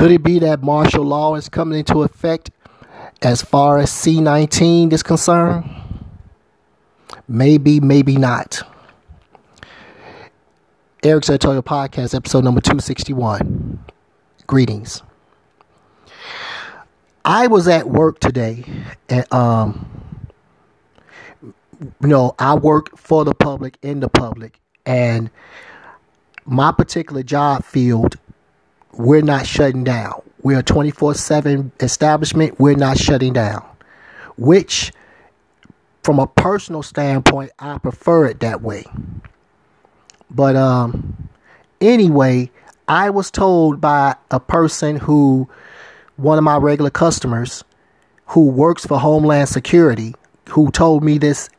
Could 0.00 0.12
it 0.12 0.22
be 0.22 0.38
that 0.38 0.62
martial 0.62 1.04
law 1.04 1.34
is 1.34 1.50
coming 1.50 1.80
into 1.80 2.04
effect 2.04 2.50
as 3.20 3.42
far 3.42 3.76
as 3.76 3.90
C19 3.90 4.94
is 4.94 5.02
concerned? 5.02 5.70
Maybe, 7.28 7.80
maybe 7.80 8.16
not. 8.16 8.62
Eric's 11.02 11.28
Editorial 11.28 11.62
Podcast, 11.62 12.14
episode 12.14 12.44
number 12.44 12.62
261. 12.62 13.78
Greetings. 14.46 15.02
I 17.26 17.48
was 17.48 17.68
at 17.68 17.86
work 17.86 18.20
today, 18.20 18.64
and 19.10 19.30
um, 19.34 19.86
you 22.00 22.08
know, 22.08 22.34
I 22.38 22.54
work 22.54 22.96
for 22.96 23.26
the 23.26 23.34
public, 23.34 23.76
in 23.82 24.00
the 24.00 24.08
public, 24.08 24.60
and 24.86 25.30
my 26.46 26.72
particular 26.72 27.22
job 27.22 27.64
field, 27.64 28.16
we're 28.92 29.22
not 29.22 29.46
shutting 29.46 29.84
down. 29.84 30.22
We're 30.42 30.60
a 30.60 30.62
24 30.62 31.14
7 31.14 31.72
establishment, 31.80 32.58
we're 32.58 32.76
not 32.76 32.98
shutting 32.98 33.32
down. 33.32 33.64
Which, 34.36 34.92
from 36.02 36.18
a 36.18 36.26
personal 36.26 36.82
standpoint, 36.82 37.50
I 37.58 37.78
prefer 37.78 38.26
it 38.26 38.40
that 38.40 38.62
way. 38.62 38.84
But 40.30 40.56
um, 40.56 41.28
anyway, 41.80 42.50
I 42.88 43.10
was 43.10 43.30
told 43.30 43.80
by 43.80 44.16
a 44.30 44.40
person 44.40 44.96
who, 44.96 45.48
one 46.16 46.38
of 46.38 46.44
my 46.44 46.56
regular 46.56 46.90
customers, 46.90 47.64
who 48.26 48.46
works 48.46 48.86
for 48.86 48.98
Homeland 48.98 49.48
Security, 49.48 50.14
who 50.48 50.70
told 50.70 51.02
me 51.02 51.18
this 51.18 51.50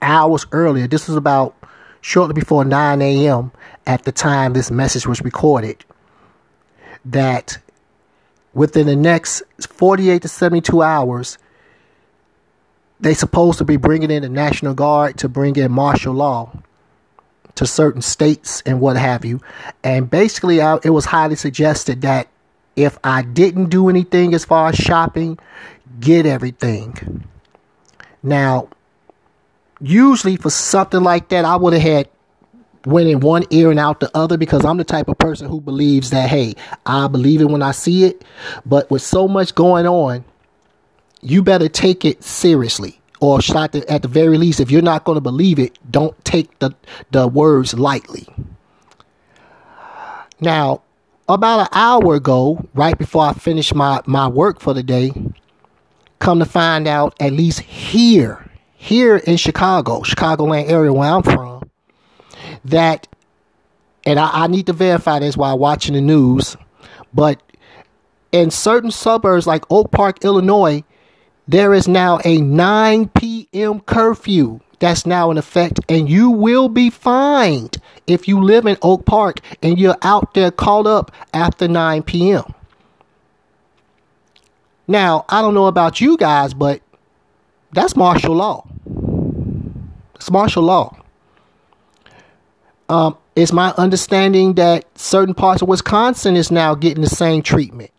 hours 0.00 0.46
earlier. 0.52 0.86
This 0.86 1.08
was 1.08 1.16
about 1.16 1.56
shortly 2.00 2.34
before 2.34 2.64
9 2.64 3.02
a.m. 3.02 3.50
at 3.86 4.04
the 4.04 4.12
time 4.12 4.52
this 4.52 4.70
message 4.70 5.06
was 5.06 5.22
recorded. 5.22 5.84
That 7.04 7.58
within 8.52 8.86
the 8.86 8.96
next 8.96 9.42
48 9.60 10.22
to 10.22 10.28
72 10.28 10.82
hours, 10.82 11.38
they 13.00 13.14
supposed 13.14 13.58
to 13.58 13.64
be 13.64 13.76
bringing 13.76 14.10
in 14.10 14.22
the 14.22 14.28
National 14.28 14.74
Guard 14.74 15.18
to 15.18 15.28
bring 15.28 15.56
in 15.56 15.72
martial 15.72 16.14
law 16.14 16.50
to 17.56 17.66
certain 17.66 18.02
states 18.02 18.62
and 18.66 18.80
what 18.80 18.96
have 18.96 19.24
you. 19.24 19.40
And 19.82 20.08
basically, 20.08 20.60
I, 20.60 20.78
it 20.82 20.90
was 20.90 21.04
highly 21.04 21.36
suggested 21.36 22.02
that 22.02 22.28
if 22.76 22.98
I 23.04 23.22
didn't 23.22 23.66
do 23.66 23.88
anything 23.88 24.34
as 24.34 24.44
far 24.44 24.68
as 24.68 24.76
shopping, 24.76 25.38
get 26.00 26.26
everything. 26.26 27.24
Now, 28.22 28.68
usually 29.80 30.36
for 30.36 30.50
something 30.50 31.02
like 31.02 31.28
that, 31.28 31.44
I 31.44 31.56
would 31.56 31.72
have 31.74 31.82
had 31.82 32.08
went 32.86 33.08
in 33.08 33.20
one 33.20 33.44
ear 33.50 33.70
and 33.70 33.80
out 33.80 34.00
the 34.00 34.10
other 34.14 34.36
because 34.36 34.64
I'm 34.64 34.76
the 34.76 34.84
type 34.84 35.08
of 35.08 35.18
person 35.18 35.48
who 35.48 35.60
believes 35.60 36.10
that, 36.10 36.28
hey, 36.28 36.54
I 36.86 37.08
believe 37.08 37.40
it 37.40 37.46
when 37.46 37.62
I 37.62 37.72
see 37.72 38.04
it. 38.04 38.24
But 38.66 38.90
with 38.90 39.02
so 39.02 39.26
much 39.28 39.54
going 39.54 39.86
on, 39.86 40.24
you 41.22 41.42
better 41.42 41.68
take 41.68 42.04
it 42.04 42.22
seriously. 42.22 43.00
Or 43.20 43.38
at 43.38 43.72
the, 43.72 43.90
at 43.90 44.02
the 44.02 44.08
very 44.08 44.36
least, 44.36 44.60
if 44.60 44.70
you're 44.70 44.82
not 44.82 45.04
going 45.04 45.16
to 45.16 45.20
believe 45.20 45.58
it, 45.58 45.78
don't 45.90 46.22
take 46.24 46.58
the, 46.58 46.72
the 47.10 47.26
words 47.26 47.72
lightly. 47.72 48.26
Now, 50.40 50.82
about 51.26 51.60
an 51.60 51.68
hour 51.72 52.16
ago, 52.16 52.66
right 52.74 52.98
before 52.98 53.24
I 53.24 53.32
finished 53.32 53.74
my, 53.74 54.00
my 54.04 54.28
work 54.28 54.60
for 54.60 54.74
the 54.74 54.82
day, 54.82 55.12
come 56.18 56.38
to 56.38 56.44
find 56.44 56.86
out, 56.86 57.14
at 57.18 57.32
least 57.32 57.60
here, 57.60 58.50
here 58.74 59.16
in 59.16 59.38
Chicago, 59.38 60.00
Chicagoland 60.00 60.68
area 60.68 60.92
where 60.92 61.10
I'm 61.10 61.22
from, 61.22 61.53
that, 62.64 63.08
and 64.04 64.18
I, 64.18 64.44
I 64.44 64.46
need 64.46 64.66
to 64.66 64.72
verify 64.72 65.18
this 65.18 65.36
while 65.36 65.58
watching 65.58 65.94
the 65.94 66.00
news, 66.00 66.56
but 67.12 67.40
in 68.32 68.50
certain 68.50 68.90
suburbs 68.90 69.46
like 69.46 69.64
Oak 69.70 69.90
Park, 69.92 70.24
Illinois, 70.24 70.82
there 71.46 71.74
is 71.74 71.86
now 71.86 72.18
a 72.24 72.40
9 72.40 73.08
p.m. 73.08 73.80
curfew 73.80 74.60
that's 74.80 75.06
now 75.06 75.30
in 75.30 75.38
effect, 75.38 75.80
and 75.88 76.08
you 76.08 76.30
will 76.30 76.68
be 76.68 76.90
fined 76.90 77.78
if 78.06 78.26
you 78.28 78.42
live 78.42 78.66
in 78.66 78.76
Oak 78.82 79.06
Park 79.06 79.40
and 79.62 79.78
you're 79.78 79.96
out 80.02 80.34
there 80.34 80.50
caught 80.50 80.86
up 80.86 81.10
after 81.32 81.68
9 81.68 82.02
p.m. 82.02 82.44
Now, 84.86 85.24
I 85.28 85.40
don't 85.40 85.54
know 85.54 85.66
about 85.66 86.00
you 86.00 86.16
guys, 86.16 86.52
but 86.52 86.82
that's 87.72 87.96
martial 87.96 88.34
law. 88.34 88.66
It's 90.16 90.30
martial 90.30 90.62
law. 90.62 90.96
Um, 92.88 93.16
it's 93.34 93.52
my 93.52 93.72
understanding 93.76 94.54
that 94.54 94.86
certain 94.98 95.34
parts 95.34 95.62
of 95.62 95.68
Wisconsin 95.68 96.36
is 96.36 96.50
now 96.50 96.74
getting 96.74 97.02
the 97.02 97.10
same 97.10 97.42
treatment. 97.42 97.90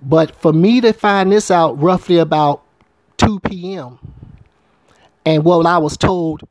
But 0.00 0.34
for 0.36 0.52
me 0.52 0.80
to 0.80 0.92
find 0.92 1.30
this 1.30 1.50
out 1.50 1.80
roughly 1.80 2.18
about 2.18 2.62
2 3.18 3.40
p.m. 3.40 3.98
and 5.24 5.44
what 5.44 5.64
I 5.66 5.78
was 5.78 5.96
told 5.96 6.42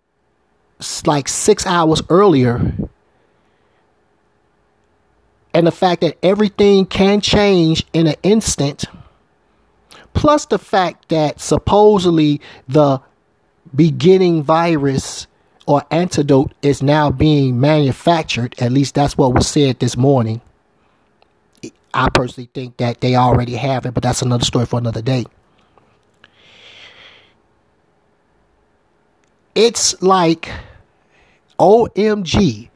like 1.05 1.27
six 1.27 1.67
hours 1.67 2.01
earlier, 2.09 2.73
and 5.53 5.67
the 5.67 5.71
fact 5.71 6.01
that 6.01 6.17
everything 6.23 6.85
can 6.85 7.19
change 7.21 7.85
in 7.93 8.07
an 8.07 8.15
instant, 8.23 8.85
plus 10.13 10.45
the 10.45 10.57
fact 10.57 11.09
that 11.09 11.41
supposedly 11.41 12.39
the 12.67 13.01
beginning 13.75 14.43
virus 14.43 15.27
or 15.71 15.83
antidote 15.89 16.51
is 16.61 16.83
now 16.83 17.09
being 17.09 17.59
manufactured. 17.59 18.53
At 18.59 18.73
least 18.73 18.93
that's 18.93 19.17
what 19.17 19.33
was 19.33 19.47
said 19.47 19.79
this 19.79 19.95
morning. 19.95 20.41
I 21.93 22.09
personally 22.09 22.49
think 22.53 22.77
that 22.77 22.99
they 22.99 23.15
already 23.15 23.55
have 23.55 23.85
it, 23.85 23.93
but 23.93 24.03
that's 24.03 24.21
another 24.21 24.43
story 24.43 24.65
for 24.65 24.79
another 24.79 25.01
day. 25.01 25.25
It's 29.55 30.01
like 30.01 30.51
OMG. 31.57 32.69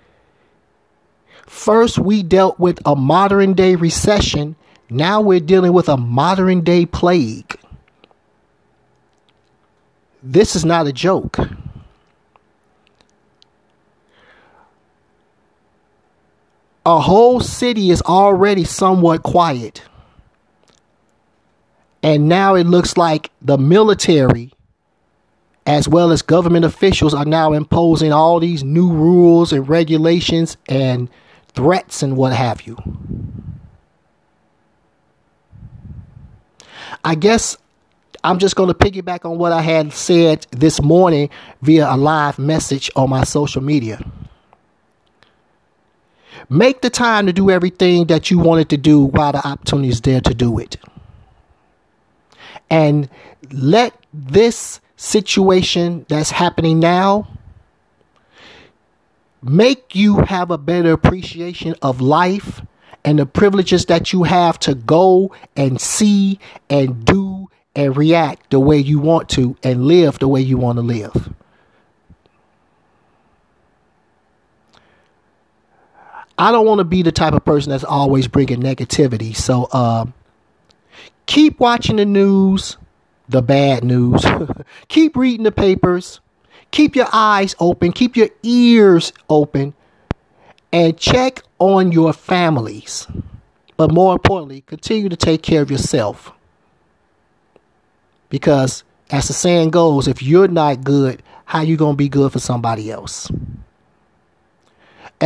First, 1.48 2.00
we 2.00 2.24
dealt 2.24 2.60
with 2.60 2.80
a 2.86 2.96
modern 2.96 3.54
day 3.54 3.76
recession. 3.76 4.56
Now 4.90 5.20
we're 5.20 5.40
dealing 5.42 5.74
with 5.74 5.90
a 5.90 5.98
modern 5.98 6.62
day 6.62 6.86
plague. 6.86 7.58
This 10.24 10.56
is 10.56 10.64
not 10.64 10.88
a 10.88 10.94
joke. 10.94 11.38
A 16.86 17.00
whole 17.00 17.40
city 17.40 17.90
is 17.90 18.02
already 18.04 18.64
somewhat 18.64 19.24
quiet. 19.24 19.82
And 22.04 22.30
now 22.30 22.54
it 22.54 22.66
looks 22.66 22.98
like 22.98 23.32
the 23.42 23.58
military, 23.58 24.54
as 25.66 25.88
well 25.88 26.12
as 26.12 26.22
government 26.22 26.64
officials, 26.64 27.16
are 27.16 27.26
now 27.26 27.54
imposing 27.54 28.14
all 28.14 28.40
these 28.40 28.64
new 28.64 28.92
rules 28.92 29.52
and 29.52 29.68
regulations 29.68 30.58
and 30.70 31.10
threats 31.54 32.04
and 32.04 32.16
what 32.16 32.34
have 32.34 32.62
you. 32.68 32.78
I 37.04 37.16
guess 37.16 37.58
I'm 38.24 38.38
just 38.38 38.56
going 38.56 38.70
to 38.70 38.76
piggyback 38.76 39.26
on 39.26 39.40
what 39.40 39.52
I 39.52 39.62
had 39.62 39.94
said 39.94 40.46
this 40.52 40.82
morning 40.82 41.30
via 41.62 41.92
a 41.92 41.98
live 41.98 42.38
message 42.38 42.92
on 42.96 43.10
my 43.10 43.24
social 43.24 43.64
media. 43.64 44.04
Make 46.50 46.82
the 46.82 46.90
time 46.90 47.26
to 47.26 47.34
do 47.34 47.50
everything 47.50 48.06
that 48.08 48.30
you 48.30 48.40
wanted 48.40 48.70
to 48.70 48.78
do 48.78 49.06
while 49.06 49.32
the 49.32 49.46
opportunity 49.46 49.90
is 49.90 50.02
there 50.02 50.22
to 50.22 50.34
do 50.34 50.60
it. 50.60 50.78
And 52.70 53.10
let 53.52 53.94
this 54.14 54.80
situation 54.98 56.06
that's 56.10 56.32
happening 56.32 56.80
now 56.80 57.28
make 59.42 59.96
you 59.96 60.18
have 60.18 60.50
a 60.50 60.58
better 60.58 60.92
appreciation 60.92 61.76
of 61.82 62.02
life 62.02 62.62
and 63.04 63.20
the 63.20 63.26
privileges 63.26 63.86
that 63.86 64.12
you 64.12 64.24
have 64.24 64.58
to 64.60 64.74
go 64.74 65.34
and 65.56 65.80
see 65.80 66.40
and 66.70 67.06
do 67.06 67.48
and 67.76 67.96
react 67.96 68.50
the 68.50 68.60
way 68.60 68.78
you 68.78 69.00
want 69.00 69.30
to 69.30 69.56
and 69.62 69.86
live 69.86 70.18
the 70.20 70.28
way 70.28 70.42
you 70.42 70.58
want 70.58 70.78
to 70.78 70.82
live. 70.82 71.34
I 76.38 76.52
don't 76.52 76.66
want 76.66 76.80
to 76.80 76.84
be 76.84 77.02
the 77.02 77.12
type 77.12 77.34
of 77.34 77.46
person 77.46 77.72
that's 77.72 77.84
always 77.84 78.28
bringing 78.28 78.62
negativity. 78.62 79.36
So 79.36 79.70
uh, 79.72 80.06
keep 81.26 81.60
watching 81.60 81.96
the 81.96 82.06
news, 82.06 82.78
the 83.30 83.42
bad 83.42 83.84
news. 83.84 84.26
keep 84.88 85.16
reading 85.16 85.44
the 85.44 85.52
papers. 85.52 86.20
Keep 86.72 86.96
your 86.96 87.08
eyes 87.14 87.56
open. 87.60 87.94
Keep 87.94 88.18
your 88.18 88.30
ears 88.44 89.14
open. 89.30 89.74
And 90.74 90.98
check 90.98 91.42
on 91.60 91.94
your 91.94 92.12
families. 92.12 93.08
But 93.78 93.92
more 93.92 94.14
importantly, 94.14 94.62
continue 94.62 95.10
to 95.10 95.16
take 95.16 95.42
care 95.42 95.62
of 95.62 95.72
yourself. 95.72 96.34
Because 98.30 98.84
as 99.10 99.28
the 99.28 99.34
saying 99.34 99.70
goes, 99.70 100.08
if 100.08 100.22
you're 100.22 100.48
not 100.48 100.84
good, 100.84 101.24
how 101.46 101.62
you 101.62 101.78
going 101.78 101.94
to 101.94 101.98
be 101.98 102.10
good 102.10 102.34
for 102.34 102.40
somebody 102.40 102.92
else? 102.92 103.32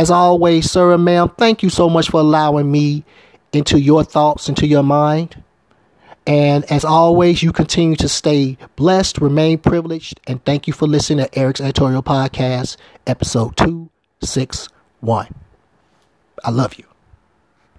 As 0.00 0.10
always, 0.10 0.70
sir 0.70 0.94
and 0.94 1.04
ma'am, 1.04 1.30
thank 1.36 1.62
you 1.62 1.68
so 1.68 1.90
much 1.90 2.08
for 2.08 2.20
allowing 2.20 2.72
me 2.72 3.04
into 3.52 3.78
your 3.78 4.02
thoughts, 4.02 4.48
into 4.48 4.66
your 4.66 4.82
mind. 4.82 5.44
And 6.26 6.64
as 6.72 6.86
always, 6.86 7.42
you 7.42 7.52
continue 7.52 7.96
to 7.96 8.08
stay 8.08 8.56
blessed, 8.76 9.18
remain 9.18 9.58
privileged, 9.58 10.18
and 10.26 10.42
thank 10.46 10.66
you 10.66 10.72
for 10.72 10.86
listening 10.88 11.26
to 11.26 11.38
Eric's 11.38 11.60
Editorial 11.60 12.02
Podcast, 12.02 12.78
episode 13.06 13.58
261. 13.58 15.34
I 16.42 16.50
love 16.50 16.78
you. 16.78 16.89